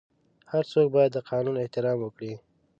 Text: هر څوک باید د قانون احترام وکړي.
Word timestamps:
هر 0.51 0.63
څوک 0.71 0.87
باید 0.95 1.11
د 1.13 1.17
قانون 1.29 1.55
احترام 1.59 1.97
وکړي. 2.01 2.33